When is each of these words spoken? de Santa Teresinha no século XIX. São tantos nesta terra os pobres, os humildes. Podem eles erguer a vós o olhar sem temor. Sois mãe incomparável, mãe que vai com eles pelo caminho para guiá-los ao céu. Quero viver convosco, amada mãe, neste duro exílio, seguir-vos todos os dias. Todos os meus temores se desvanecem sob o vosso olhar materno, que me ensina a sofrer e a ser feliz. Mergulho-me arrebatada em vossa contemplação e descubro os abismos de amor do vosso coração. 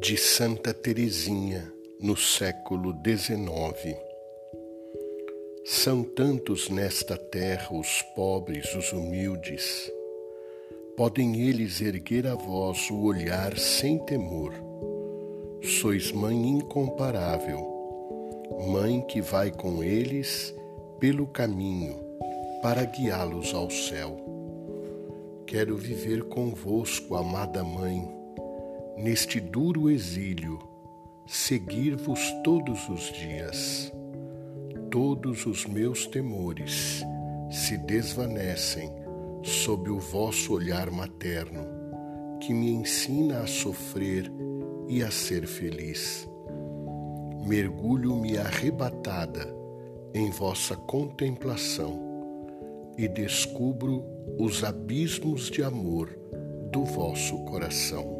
de 0.00 0.16
Santa 0.16 0.72
Teresinha 0.72 1.70
no 2.00 2.16
século 2.16 2.94
XIX. 3.04 3.98
São 5.62 6.02
tantos 6.02 6.70
nesta 6.70 7.18
terra 7.18 7.68
os 7.76 8.00
pobres, 8.16 8.74
os 8.74 8.94
humildes. 8.94 9.92
Podem 10.96 11.42
eles 11.42 11.82
erguer 11.82 12.26
a 12.26 12.34
vós 12.34 12.88
o 12.90 13.02
olhar 13.02 13.58
sem 13.58 13.98
temor. 14.06 14.54
Sois 15.62 16.10
mãe 16.12 16.48
incomparável, 16.48 17.60
mãe 18.68 19.02
que 19.02 19.20
vai 19.20 19.50
com 19.50 19.84
eles 19.84 20.54
pelo 20.98 21.26
caminho 21.26 22.00
para 22.62 22.84
guiá-los 22.84 23.52
ao 23.52 23.68
céu. 23.68 24.16
Quero 25.46 25.76
viver 25.76 26.24
convosco, 26.24 27.16
amada 27.16 27.62
mãe, 27.62 28.19
neste 29.02 29.40
duro 29.40 29.88
exílio, 29.88 30.58
seguir-vos 31.26 32.20
todos 32.44 32.86
os 32.88 33.10
dias. 33.12 33.92
Todos 34.90 35.46
os 35.46 35.64
meus 35.64 36.06
temores 36.06 37.02
se 37.50 37.78
desvanecem 37.78 38.90
sob 39.42 39.88
o 39.88 39.98
vosso 39.98 40.52
olhar 40.52 40.90
materno, 40.90 41.66
que 42.40 42.52
me 42.52 42.70
ensina 42.70 43.40
a 43.40 43.46
sofrer 43.46 44.30
e 44.86 45.02
a 45.02 45.10
ser 45.10 45.46
feliz. 45.46 46.28
Mergulho-me 47.46 48.36
arrebatada 48.36 49.48
em 50.12 50.30
vossa 50.30 50.76
contemplação 50.76 51.98
e 52.98 53.08
descubro 53.08 54.04
os 54.38 54.62
abismos 54.62 55.50
de 55.50 55.62
amor 55.62 56.10
do 56.70 56.84
vosso 56.84 57.38
coração. 57.44 58.19